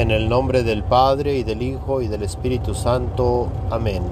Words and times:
En 0.00 0.10
el 0.10 0.30
nombre 0.30 0.62
del 0.62 0.82
Padre 0.82 1.34
y 1.34 1.42
del 1.42 1.60
Hijo 1.60 2.00
y 2.00 2.08
del 2.08 2.22
Espíritu 2.22 2.72
Santo. 2.74 3.48
Amén. 3.70 4.02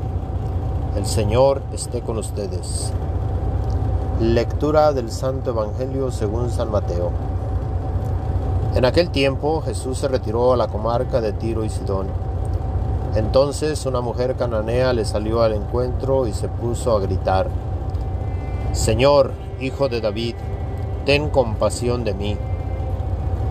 El 0.95 1.07
Señor 1.07 1.63
esté 1.73 2.03
con 2.03 2.19
ustedes. 2.19 2.93
Lectura 4.21 4.93
del 4.93 5.11
Santo 5.11 5.49
Evangelio 5.49 6.11
según 6.11 6.51
San 6.51 6.71
Mateo. 6.71 7.11
En 8.75 8.85
aquel 8.85 9.09
tiempo 9.09 9.63
Jesús 9.63 9.97
se 9.97 10.09
retiró 10.09 10.53
a 10.53 10.59
la 10.59 10.69
comarca 10.69 11.23
de 11.23 11.33
Tiro 11.33 11.65
y 11.65 11.71
Sidón. 11.71 12.09
Entonces 13.15 13.87
una 13.87 14.03
mujer 14.03 14.35
cananea 14.35 14.93
le 14.93 15.07
salió 15.07 15.41
al 15.41 15.55
encuentro 15.55 16.27
y 16.27 16.35
se 16.35 16.49
puso 16.49 16.95
a 16.95 17.01
gritar, 17.01 17.49
Señor, 18.73 19.33
hijo 19.59 19.89
de 19.89 20.03
David, 20.03 20.35
ten 21.07 21.31
compasión 21.31 22.05
de 22.05 22.13
mí. 22.13 22.37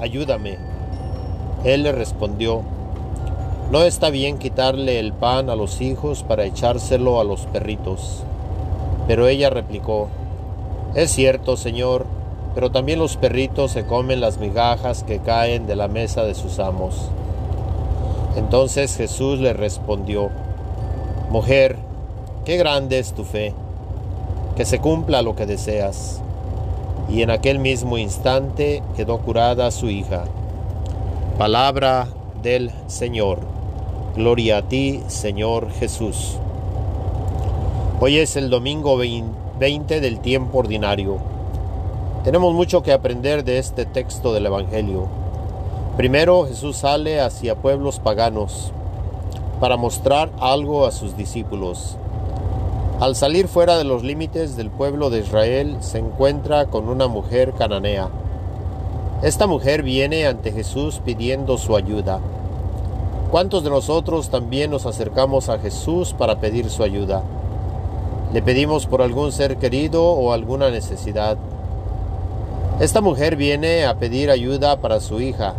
ayúdame. 0.00 0.58
Él 1.64 1.82
le 1.82 1.92
respondió, 1.92 2.62
No 3.70 3.82
está 3.82 4.10
bien 4.10 4.38
quitarle 4.38 4.98
el 4.98 5.12
pan 5.12 5.50
a 5.50 5.56
los 5.56 5.80
hijos 5.80 6.22
para 6.22 6.44
echárselo 6.44 7.20
a 7.20 7.24
los 7.24 7.42
perritos. 7.46 8.24
Pero 9.06 9.28
ella 9.28 9.50
replicó, 9.50 10.08
Es 10.94 11.10
cierto, 11.10 11.56
Señor, 11.56 12.06
pero 12.54 12.70
también 12.70 12.98
los 12.98 13.16
perritos 13.16 13.72
se 13.72 13.84
comen 13.84 14.20
las 14.20 14.38
migajas 14.38 15.04
que 15.04 15.20
caen 15.20 15.66
de 15.66 15.76
la 15.76 15.88
mesa 15.88 16.24
de 16.24 16.34
sus 16.34 16.58
amos. 16.58 17.10
Entonces 18.36 18.96
Jesús 18.96 19.38
le 19.38 19.52
respondió, 19.52 20.30
Mujer, 21.30 21.76
qué 22.44 22.56
grande 22.56 22.98
es 22.98 23.12
tu 23.12 23.24
fe 23.24 23.54
que 24.56 24.64
se 24.64 24.78
cumpla 24.78 25.22
lo 25.22 25.36
que 25.36 25.46
deseas. 25.46 26.20
Y 27.12 27.22
en 27.22 27.30
aquel 27.30 27.58
mismo 27.58 27.98
instante 27.98 28.82
quedó 28.96 29.18
curada 29.18 29.70
su 29.70 29.88
hija. 29.88 30.24
Palabra 31.38 32.06
del 32.42 32.70
Señor. 32.86 33.38
Gloria 34.14 34.58
a 34.58 34.62
ti, 34.62 35.02
Señor 35.08 35.72
Jesús. 35.72 36.36
Hoy 38.00 38.18
es 38.18 38.36
el 38.36 38.48
domingo 38.48 38.96
20 38.96 40.00
del 40.00 40.20
tiempo 40.20 40.58
ordinario. 40.58 41.18
Tenemos 42.24 42.54
mucho 42.54 42.82
que 42.82 42.92
aprender 42.92 43.44
de 43.44 43.58
este 43.58 43.86
texto 43.86 44.32
del 44.32 44.46
Evangelio. 44.46 45.08
Primero 45.96 46.46
Jesús 46.46 46.76
sale 46.76 47.20
hacia 47.20 47.56
pueblos 47.56 47.98
paganos 47.98 48.72
para 49.58 49.76
mostrar 49.76 50.30
algo 50.40 50.86
a 50.86 50.92
sus 50.92 51.16
discípulos. 51.16 51.96
Al 53.00 53.16
salir 53.16 53.48
fuera 53.48 53.78
de 53.78 53.84
los 53.84 54.02
límites 54.02 54.58
del 54.58 54.68
pueblo 54.68 55.08
de 55.08 55.20
Israel, 55.20 55.78
se 55.80 55.96
encuentra 55.96 56.66
con 56.66 56.86
una 56.86 57.08
mujer 57.08 57.54
cananea. 57.54 58.10
Esta 59.22 59.46
mujer 59.46 59.82
viene 59.82 60.26
ante 60.26 60.52
Jesús 60.52 61.00
pidiendo 61.02 61.56
su 61.56 61.76
ayuda. 61.76 62.20
¿Cuántos 63.30 63.64
de 63.64 63.70
nosotros 63.70 64.28
también 64.28 64.70
nos 64.70 64.84
acercamos 64.84 65.48
a 65.48 65.58
Jesús 65.58 66.12
para 66.12 66.40
pedir 66.40 66.68
su 66.68 66.82
ayuda? 66.82 67.22
Le 68.34 68.42
pedimos 68.42 68.84
por 68.84 69.00
algún 69.00 69.32
ser 69.32 69.56
querido 69.56 70.04
o 70.04 70.34
alguna 70.34 70.68
necesidad. 70.68 71.38
Esta 72.80 73.00
mujer 73.00 73.34
viene 73.34 73.86
a 73.86 73.98
pedir 73.98 74.30
ayuda 74.30 74.78
para 74.82 75.00
su 75.00 75.22
hija. 75.22 75.54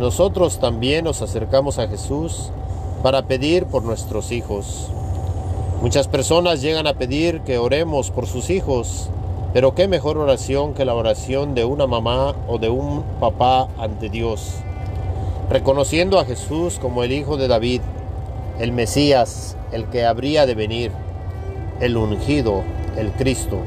Nosotros 0.00 0.58
también 0.58 1.04
nos 1.04 1.22
acercamos 1.22 1.78
a 1.78 1.86
Jesús 1.86 2.50
para 3.04 3.22
pedir 3.22 3.66
por 3.66 3.84
nuestros 3.84 4.32
hijos. 4.32 4.90
Muchas 5.82 6.08
personas 6.08 6.62
llegan 6.62 6.86
a 6.86 6.94
pedir 6.94 7.42
que 7.42 7.58
oremos 7.58 8.10
por 8.10 8.26
sus 8.26 8.48
hijos, 8.48 9.10
pero 9.52 9.74
qué 9.74 9.88
mejor 9.88 10.16
oración 10.16 10.72
que 10.72 10.86
la 10.86 10.94
oración 10.94 11.54
de 11.54 11.64
una 11.64 11.86
mamá 11.86 12.34
o 12.48 12.58
de 12.58 12.70
un 12.70 13.02
papá 13.20 13.68
ante 13.78 14.08
Dios, 14.08 14.52
reconociendo 15.50 16.18
a 16.18 16.24
Jesús 16.24 16.78
como 16.80 17.04
el 17.04 17.12
Hijo 17.12 17.36
de 17.36 17.46
David, 17.46 17.82
el 18.58 18.72
Mesías, 18.72 19.56
el 19.70 19.84
que 19.86 20.06
habría 20.06 20.46
de 20.46 20.54
venir, 20.54 20.92
el 21.78 21.96
ungido, 21.98 22.62
el 22.96 23.12
Cristo. 23.12 23.58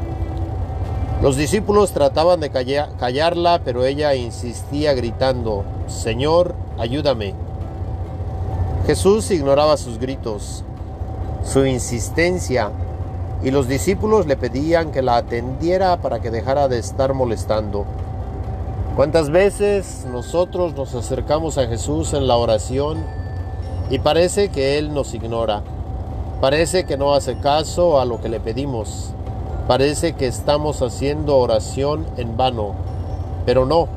Los 1.21 1.37
discípulos 1.37 1.91
trataban 1.91 2.39
de 2.39 2.49
callarla, 2.49 3.61
pero 3.63 3.85
ella 3.85 4.15
insistía 4.15 4.93
gritando, 4.93 5.63
Señor, 5.87 6.55
ayúdame. 6.79 7.35
Jesús 8.87 9.29
ignoraba 9.29 9.77
sus 9.77 9.99
gritos, 9.99 10.63
su 11.51 11.65
insistencia 11.65 12.71
y 13.43 13.49
los 13.49 13.67
discípulos 13.67 14.27
le 14.27 14.37
pedían 14.37 14.91
que 14.91 15.01
la 15.01 15.17
atendiera 15.17 15.97
para 15.97 16.19
que 16.19 16.29
dejara 16.29 16.67
de 16.67 16.77
estar 16.77 17.15
molestando. 17.15 17.85
¿Cuántas 18.95 19.31
veces 19.31 20.05
nosotros 20.11 20.75
nos 20.75 20.93
acercamos 20.93 21.57
a 21.57 21.65
Jesús 21.65 22.13
en 22.13 22.27
la 22.27 22.35
oración 22.35 23.03
y 23.89 23.97
parece 23.97 24.49
que 24.49 24.77
Él 24.77 24.93
nos 24.93 25.15
ignora? 25.15 25.63
Parece 26.39 26.83
que 26.85 26.97
no 26.97 27.15
hace 27.15 27.39
caso 27.39 27.99
a 27.99 28.05
lo 28.05 28.21
que 28.21 28.29
le 28.29 28.39
pedimos. 28.39 29.13
Parece 29.67 30.13
que 30.13 30.27
estamos 30.27 30.83
haciendo 30.83 31.37
oración 31.37 32.05
en 32.17 32.37
vano. 32.37 32.73
Pero 33.45 33.65
no. 33.65 33.87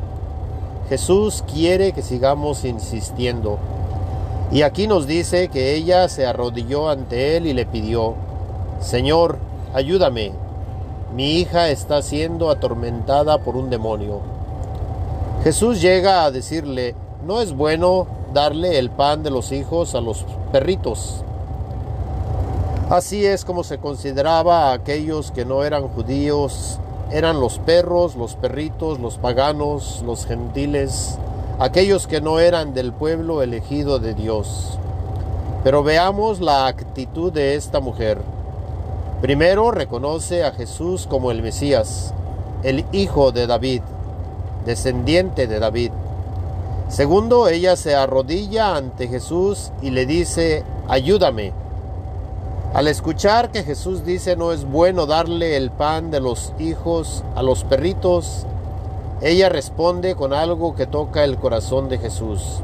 Jesús 0.88 1.44
quiere 1.52 1.92
que 1.92 2.02
sigamos 2.02 2.64
insistiendo. 2.64 3.58
Y 4.52 4.62
aquí 4.62 4.86
nos 4.86 5.06
dice 5.06 5.48
que 5.48 5.74
ella 5.74 6.10
se 6.10 6.26
arrodilló 6.26 6.90
ante 6.90 7.38
él 7.38 7.46
y 7.46 7.54
le 7.54 7.64
pidió, 7.64 8.14
Señor, 8.80 9.38
ayúdame, 9.72 10.32
mi 11.14 11.38
hija 11.38 11.70
está 11.70 12.02
siendo 12.02 12.50
atormentada 12.50 13.38
por 13.38 13.56
un 13.56 13.70
demonio. 13.70 14.20
Jesús 15.42 15.80
llega 15.80 16.24
a 16.24 16.30
decirle, 16.30 16.94
no 17.26 17.40
es 17.40 17.54
bueno 17.54 18.06
darle 18.34 18.78
el 18.78 18.90
pan 18.90 19.22
de 19.22 19.30
los 19.30 19.52
hijos 19.52 19.94
a 19.94 20.02
los 20.02 20.26
perritos. 20.52 21.24
Así 22.90 23.24
es 23.24 23.46
como 23.46 23.64
se 23.64 23.78
consideraba 23.78 24.68
a 24.68 24.72
aquellos 24.74 25.30
que 25.30 25.46
no 25.46 25.64
eran 25.64 25.88
judíos, 25.88 26.78
eran 27.10 27.40
los 27.40 27.58
perros, 27.58 28.16
los 28.16 28.34
perritos, 28.36 29.00
los 29.00 29.16
paganos, 29.16 30.02
los 30.04 30.26
gentiles, 30.26 31.16
aquellos 31.58 32.06
que 32.06 32.20
no 32.20 32.38
eran 32.38 32.74
del 32.74 32.92
pueblo 32.92 33.42
elegido 33.42 33.98
de 33.98 34.14
Dios. 34.14 34.78
Pero 35.64 35.82
veamos 35.82 36.40
la 36.40 36.66
actitud 36.66 37.32
de 37.32 37.54
esta 37.54 37.80
mujer. 37.80 38.18
Primero 39.20 39.70
reconoce 39.70 40.44
a 40.44 40.52
Jesús 40.52 41.06
como 41.08 41.30
el 41.30 41.42
Mesías, 41.42 42.12
el 42.62 42.84
hijo 42.92 43.30
de 43.30 43.46
David, 43.46 43.82
descendiente 44.66 45.46
de 45.46 45.60
David. 45.60 45.92
Segundo, 46.88 47.48
ella 47.48 47.76
se 47.76 47.94
arrodilla 47.94 48.76
ante 48.76 49.08
Jesús 49.08 49.70
y 49.80 49.90
le 49.90 50.06
dice, 50.06 50.64
ayúdame. 50.88 51.52
Al 52.74 52.88
escuchar 52.88 53.50
que 53.50 53.64
Jesús 53.64 54.04
dice 54.04 54.34
no 54.34 54.50
es 54.50 54.64
bueno 54.64 55.06
darle 55.06 55.56
el 55.56 55.70
pan 55.70 56.10
de 56.10 56.20
los 56.20 56.52
hijos 56.58 57.22
a 57.36 57.42
los 57.42 57.64
perritos, 57.64 58.46
ella 59.22 59.48
responde 59.48 60.16
con 60.16 60.32
algo 60.32 60.74
que 60.74 60.86
toca 60.86 61.22
el 61.22 61.38
corazón 61.38 61.88
de 61.88 61.98
Jesús. 61.98 62.58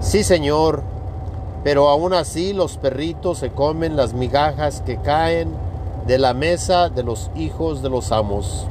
Sí, 0.00 0.22
Señor, 0.22 0.82
pero 1.64 1.88
aún 1.88 2.12
así 2.12 2.52
los 2.52 2.76
perritos 2.76 3.38
se 3.38 3.50
comen 3.50 3.96
las 3.96 4.12
migajas 4.12 4.82
que 4.84 4.98
caen 4.98 5.54
de 6.06 6.18
la 6.18 6.34
mesa 6.34 6.90
de 6.90 7.02
los 7.02 7.30
hijos 7.36 7.82
de 7.82 7.88
los 7.88 8.12
amos. 8.12 8.66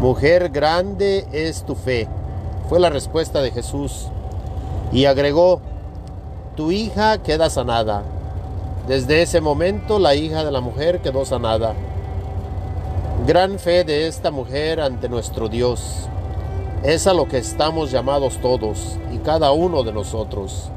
Mujer 0.00 0.50
grande 0.50 1.26
es 1.32 1.62
tu 1.62 1.74
fe, 1.74 2.08
fue 2.68 2.78
la 2.78 2.90
respuesta 2.90 3.40
de 3.40 3.50
Jesús. 3.50 4.08
Y 4.92 5.06
agregó, 5.06 5.62
tu 6.56 6.72
hija 6.72 7.18
queda 7.18 7.48
sanada. 7.48 8.02
Desde 8.86 9.22
ese 9.22 9.40
momento 9.40 9.98
la 9.98 10.14
hija 10.14 10.44
de 10.44 10.52
la 10.52 10.60
mujer 10.60 11.00
quedó 11.00 11.24
sanada. 11.24 11.74
Gran 13.26 13.58
fe 13.58 13.84
de 13.84 14.06
esta 14.06 14.30
mujer 14.30 14.82
ante 14.82 15.08
nuestro 15.08 15.48
Dios. 15.48 16.10
Es 16.82 17.06
a 17.06 17.14
lo 17.14 17.26
que 17.26 17.38
estamos 17.38 17.90
llamados 17.90 18.36
todos 18.36 18.98
y 19.14 19.16
cada 19.16 19.50
uno 19.52 19.82
de 19.82 19.94
nosotros. 19.94 20.68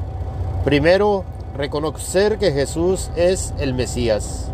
Primero, 0.63 1.25
reconocer 1.57 2.37
que 2.37 2.53
Jesús 2.53 3.09
es 3.17 3.53
el 3.59 3.73
Mesías, 3.73 4.45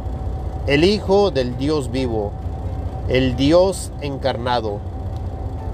el 0.66 0.84
Hijo 0.86 1.30
del 1.30 1.56
Dios 1.60 1.92
vivo, 1.92 2.32
el 3.10 3.36
Dios 3.36 3.92
encarnado. 4.02 4.80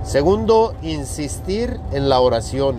Segundo, 0.03 0.73
insistir 0.81 1.79
en 1.93 2.09
la 2.09 2.19
oración, 2.19 2.75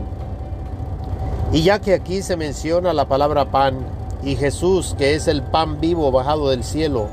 Y 1.50 1.62
ya 1.62 1.78
que 1.78 1.94
aquí 1.94 2.20
se 2.20 2.37
menciona 2.37 2.92
la 2.92 3.06
palabra 3.06 3.46
pan 3.46 3.78
y 4.22 4.37
Jesús, 4.37 4.94
que 4.98 5.14
es 5.14 5.28
el 5.28 5.42
pan 5.42 5.81
vivo 5.81 6.12
bajado 6.12 6.50
del 6.50 6.62
cielo, 6.62 7.08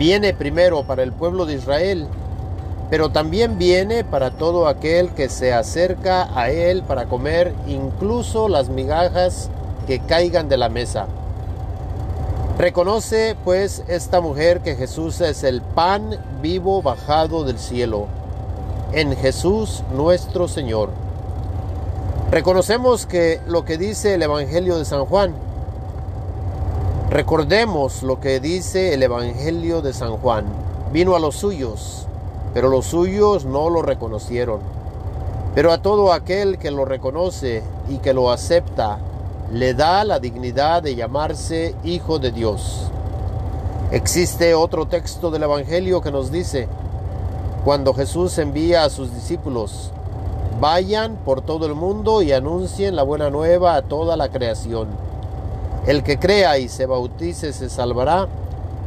viene 0.00 0.32
primero 0.32 0.82
para 0.84 1.02
el 1.02 1.12
pueblo 1.12 1.44
de 1.44 1.56
Israel, 1.56 2.06
pero 2.88 3.10
también 3.10 3.58
viene 3.58 4.02
para 4.02 4.30
todo 4.30 4.66
aquel 4.66 5.10
que 5.10 5.28
se 5.28 5.52
acerca 5.52 6.26
a 6.34 6.48
Él 6.48 6.82
para 6.82 7.04
comer 7.04 7.52
incluso 7.68 8.48
las 8.48 8.70
migajas 8.70 9.50
que 9.86 10.00
caigan 10.00 10.48
de 10.48 10.56
la 10.56 10.70
mesa. 10.70 11.06
Reconoce 12.56 13.36
pues 13.44 13.84
esta 13.88 14.22
mujer 14.22 14.60
que 14.60 14.74
Jesús 14.74 15.20
es 15.20 15.44
el 15.44 15.60
pan 15.60 16.18
vivo 16.40 16.80
bajado 16.80 17.44
del 17.44 17.58
cielo, 17.58 18.06
en 18.92 19.14
Jesús 19.14 19.84
nuestro 19.94 20.48
Señor. 20.48 20.88
Reconocemos 22.30 23.04
que 23.04 23.38
lo 23.46 23.66
que 23.66 23.76
dice 23.76 24.14
el 24.14 24.22
Evangelio 24.22 24.78
de 24.78 24.86
San 24.86 25.04
Juan, 25.04 25.34
recordemos 27.10 28.04
lo 28.04 28.20
que 28.20 28.38
dice 28.38 28.94
el 28.94 29.02
Evangelio 29.02 29.82
de 29.82 29.92
San 29.92 30.16
Juan, 30.18 30.44
vino 30.92 31.16
a 31.16 31.18
los 31.18 31.34
suyos, 31.34 32.06
pero 32.54 32.68
los 32.68 32.86
suyos 32.86 33.44
no 33.44 33.68
lo 33.68 33.82
reconocieron. 33.82 34.60
Pero 35.54 35.72
a 35.72 35.82
todo 35.82 36.12
aquel 36.12 36.56
que 36.58 36.70
lo 36.70 36.84
reconoce 36.84 37.64
y 37.88 37.98
que 37.98 38.14
lo 38.14 38.30
acepta, 38.30 38.98
le 39.52 39.74
da 39.74 40.04
la 40.04 40.20
dignidad 40.20 40.84
de 40.84 40.94
llamarse 40.94 41.74
Hijo 41.82 42.20
de 42.20 42.30
Dios. 42.30 42.88
Existe 43.90 44.54
otro 44.54 44.86
texto 44.86 45.32
del 45.32 45.42
Evangelio 45.42 46.00
que 46.00 46.12
nos 46.12 46.30
dice, 46.30 46.68
cuando 47.64 47.92
Jesús 47.92 48.38
envía 48.38 48.84
a 48.84 48.90
sus 48.90 49.12
discípulos, 49.12 49.90
vayan 50.60 51.16
por 51.16 51.42
todo 51.42 51.66
el 51.66 51.74
mundo 51.74 52.22
y 52.22 52.30
anuncien 52.30 52.94
la 52.94 53.02
buena 53.02 53.30
nueva 53.30 53.74
a 53.74 53.82
toda 53.82 54.16
la 54.16 54.28
creación. 54.28 55.09
El 55.90 56.04
que 56.04 56.20
crea 56.20 56.56
y 56.58 56.68
se 56.68 56.86
bautice 56.86 57.52
se 57.52 57.68
salvará, 57.68 58.28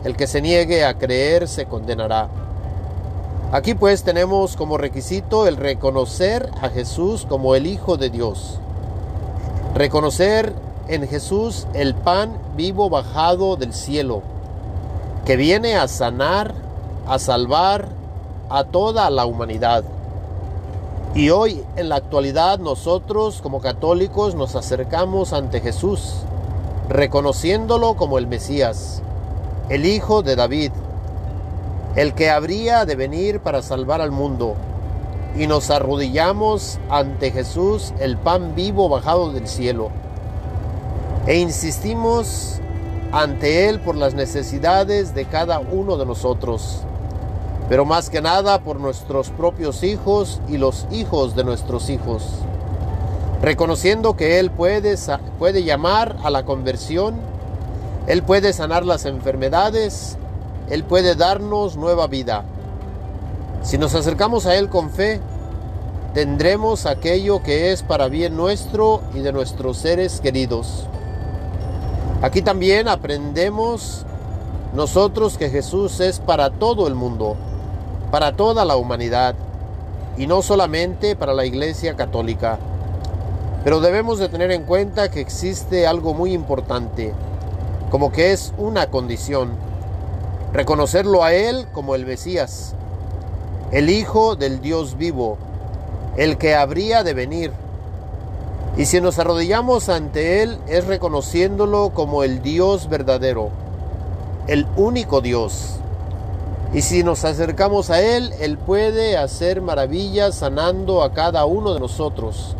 el 0.05 0.15
que 0.15 0.25
se 0.25 0.41
niegue 0.41 0.85
a 0.85 0.97
creer 0.97 1.49
se 1.49 1.65
condenará. 1.65 2.29
Aquí 3.51 3.73
pues 3.73 4.03
tenemos 4.03 4.55
como 4.55 4.77
requisito 4.77 5.45
el 5.45 5.57
reconocer 5.57 6.49
a 6.61 6.69
Jesús 6.69 7.25
como 7.27 7.55
el 7.55 7.67
Hijo 7.67 7.97
de 7.97 8.09
Dios. 8.09 8.57
Reconocer 9.75 10.53
en 10.87 11.05
Jesús 11.05 11.67
el 11.73 11.93
pan 11.93 12.37
vivo 12.55 12.89
bajado 12.89 13.57
del 13.57 13.73
cielo, 13.73 14.21
que 15.25 15.35
viene 15.35 15.75
a 15.75 15.89
sanar, 15.89 16.53
a 17.05 17.19
salvar 17.19 17.89
a 18.49 18.63
toda 18.63 19.09
la 19.09 19.25
humanidad. 19.25 19.83
Y 21.15 21.31
hoy 21.31 21.65
en 21.75 21.89
la 21.89 21.97
actualidad 21.97 22.59
nosotros 22.59 23.41
como 23.41 23.59
católicos 23.59 24.35
nos 24.35 24.55
acercamos 24.55 25.33
ante 25.33 25.59
Jesús, 25.59 26.23
reconociéndolo 26.89 27.95
como 27.95 28.17
el 28.17 28.27
Mesías, 28.27 29.01
el 29.69 29.85
Hijo 29.85 30.21
de 30.21 30.35
David, 30.35 30.71
el 31.95 32.13
que 32.13 32.29
habría 32.29 32.85
de 32.85 32.95
venir 32.95 33.39
para 33.39 33.61
salvar 33.61 34.01
al 34.01 34.11
mundo. 34.11 34.55
Y 35.37 35.47
nos 35.47 35.69
arrodillamos 35.69 36.79
ante 36.89 37.31
Jesús, 37.31 37.93
el 37.99 38.17
pan 38.17 38.55
vivo 38.55 38.89
bajado 38.89 39.31
del 39.31 39.47
cielo. 39.47 39.89
E 41.25 41.39
insistimos 41.39 42.59
ante 43.11 43.69
Él 43.69 43.79
por 43.79 43.95
las 43.95 44.13
necesidades 44.13 45.15
de 45.15 45.25
cada 45.25 45.59
uno 45.59 45.97
de 45.97 46.05
nosotros, 46.05 46.81
pero 47.69 47.85
más 47.85 48.09
que 48.09 48.21
nada 48.21 48.59
por 48.59 48.79
nuestros 48.79 49.29
propios 49.29 49.83
hijos 49.83 50.41
y 50.49 50.57
los 50.57 50.87
hijos 50.91 51.35
de 51.35 51.43
nuestros 51.43 51.89
hijos, 51.89 52.39
reconociendo 53.43 54.15
que 54.15 54.39
Él 54.39 54.49
puede, 54.49 54.95
puede 55.37 55.63
llamar 55.63 56.15
a 56.23 56.31
la 56.31 56.43
conversión, 56.43 57.15
Él 58.07 58.23
puede 58.23 58.53
sanar 58.53 58.83
las 58.83 59.05
enfermedades, 59.05 60.17
él 60.69 60.83
puede 60.83 61.15
darnos 61.15 61.75
nueva 61.75 62.07
vida. 62.07 62.45
Si 63.61 63.77
nos 63.77 63.95
acercamos 63.95 64.45
a 64.45 64.55
Él 64.55 64.69
con 64.69 64.89
fe, 64.89 65.19
tendremos 66.13 66.85
aquello 66.85 67.43
que 67.43 67.71
es 67.71 67.83
para 67.83 68.07
bien 68.07 68.35
nuestro 68.35 69.01
y 69.13 69.19
de 69.19 69.31
nuestros 69.31 69.77
seres 69.77 70.21
queridos. 70.21 70.87
Aquí 72.21 72.41
también 72.41 72.87
aprendemos 72.87 74.05
nosotros 74.73 75.37
que 75.37 75.49
Jesús 75.49 75.99
es 75.99 76.19
para 76.19 76.49
todo 76.49 76.87
el 76.87 76.95
mundo, 76.95 77.35
para 78.09 78.31
toda 78.31 78.63
la 78.63 78.77
humanidad, 78.77 79.35
y 80.17 80.27
no 80.27 80.41
solamente 80.41 81.15
para 81.15 81.33
la 81.33 81.45
Iglesia 81.45 81.95
Católica. 81.95 82.57
Pero 83.63 83.79
debemos 83.79 84.19
de 84.19 84.29
tener 84.29 84.51
en 84.51 84.63
cuenta 84.63 85.09
que 85.09 85.21
existe 85.21 85.87
algo 85.87 86.13
muy 86.13 86.33
importante, 86.33 87.13
como 87.89 88.11
que 88.11 88.33
es 88.33 88.53
una 88.57 88.89
condición 88.89 89.51
reconocerlo 90.53 91.23
a 91.23 91.33
Él 91.33 91.67
como 91.71 91.95
el 91.95 92.05
Mesías, 92.05 92.75
el 93.71 93.89
Hijo 93.89 94.35
del 94.35 94.61
Dios 94.61 94.97
vivo, 94.97 95.37
el 96.15 96.37
que 96.37 96.55
habría 96.55 97.03
de 97.03 97.15
venir. 97.15 97.51
Y 98.77 98.85
si 98.85 99.01
nos 99.01 99.17
arrodillamos 99.17 99.89
ante 99.89 100.43
Él 100.43 100.59
es 100.67 100.85
reconociéndolo 100.85 101.91
como 101.93 102.23
el 102.23 102.43
Dios 102.43 102.87
verdadero, 102.87 103.49
el 104.47 104.67
único 104.75 105.21
Dios. 105.21 105.77
Y 106.71 106.81
si 106.81 107.03
nos 107.03 107.25
acercamos 107.25 107.89
a 107.89 108.01
Él, 108.01 108.31
Él 108.39 108.57
puede 108.57 109.17
hacer 109.17 109.61
maravillas 109.61 110.35
sanando 110.35 111.01
a 111.01 111.13
cada 111.13 111.45
uno 111.45 111.73
de 111.73 111.79
nosotros, 111.79 112.55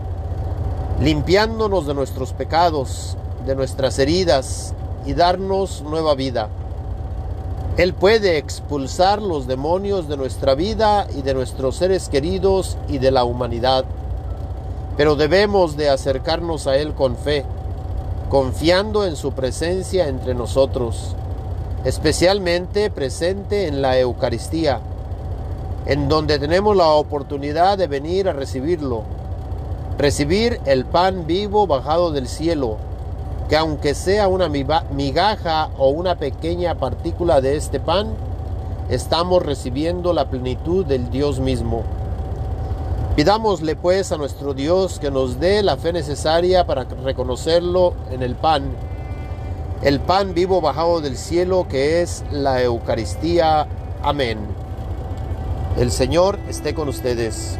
limpiándonos 1.04 1.86
de 1.86 1.94
nuestros 1.94 2.32
pecados, 2.32 3.18
de 3.46 3.56
nuestras 3.56 4.00
heridas 4.00 4.74
y 5.06 5.14
darnos 5.14 5.82
nueva 5.82 6.16
vida. 6.16 6.48
Él 7.76 7.94
puede 7.94 8.38
expulsar 8.38 9.22
los 9.22 9.46
demonios 9.46 10.08
de 10.08 10.16
nuestra 10.16 10.56
vida 10.56 11.06
y 11.14 11.22
de 11.22 11.34
nuestros 11.34 11.76
seres 11.76 12.08
queridos 12.08 12.78
y 12.88 13.00
de 13.00 13.12
la 13.12 13.26
humanidad. 13.26 13.84
Pero 14.96 15.18
debemos 15.18 15.76
de 15.76 15.90
acercarnos 15.90 16.68
a 16.68 16.78
Él 16.78 16.94
con 16.94 17.18
fe, 17.18 17.44
confiando 18.30 19.06
en 19.06 19.18
su 19.18 19.34
presencia 19.34 20.08
entre 20.08 20.36
nosotros, 20.36 21.18
especialmente 21.84 22.90
presente 22.90 23.68
en 23.68 23.82
la 23.82 24.00
Eucaristía, 24.00 24.80
en 25.86 26.08
donde 26.08 26.40
tenemos 26.40 26.78
la 26.78 26.88
oportunidad 26.92 27.78
de 27.78 27.88
venir 27.88 28.30
a 28.30 28.33
recibirlo, 28.33 29.04
recibir 29.97 30.59
el 30.66 30.85
pan 30.85 31.28
vivo 31.28 31.68
bajado 31.68 32.12
del 32.12 32.28
cielo, 32.28 32.78
que 33.50 33.57
aunque 33.57 33.94
sea 33.94 34.28
una 34.28 34.50
migaja 34.50 35.69
o 35.78 35.90
una 35.90 36.16
pequeña 36.16 36.76
partícula 36.76 37.42
de 37.42 37.56
este 37.56 37.80
pan, 37.80 38.07
estamos 38.90 39.44
recibiendo 39.44 40.14
la 40.14 40.30
plenitud 40.30 40.85
del 40.85 41.09
Dios 41.09 41.40
mismo. 41.40 41.83
Pidámosle 43.16 43.76
pues 43.76 44.12
a 44.12 44.18
nuestro 44.18 44.54
Dios 44.54 45.00
que 45.00 45.12
nos 45.12 45.40
dé 45.40 45.62
la 45.62 45.78
fe 45.78 45.94
necesaria 45.94 46.66
para 46.66 46.85
reconocerlo 46.85 47.94
en 48.12 48.23
el 48.23 48.35
pan, 48.35 48.71
el 49.83 50.00
pan 50.00 50.33
vivo 50.33 50.62
bajado 50.62 51.02
del 51.02 51.18
cielo 51.18 51.68
que 51.69 52.02
es 52.02 52.23
la 52.31 52.64
Eucaristía. 52.64 53.68
Amén. 54.02 54.40
El 55.78 55.92
Señor 55.92 56.40
esté 56.47 56.73
con 56.73 56.88
ustedes. 56.88 57.59